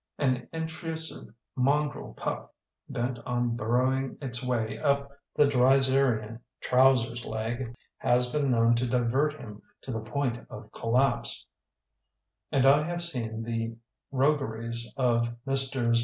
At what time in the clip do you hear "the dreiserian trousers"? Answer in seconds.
5.35-7.23